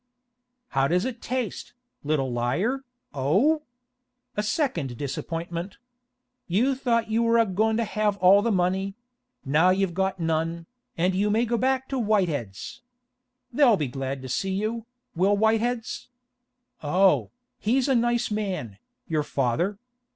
[0.69, 3.61] 'How does it taste, little liar, oh?
[4.35, 5.77] A second disappointment!
[6.47, 8.95] You thought you was a goin' to have all the money;
[9.45, 10.65] now you've got none,
[10.97, 12.81] and you may go back to Whitehead's.
[13.53, 16.09] They'll be glad to see you, will Whitehead's.
[16.81, 17.29] Oh,
[17.59, 19.77] he's a nice man, your father!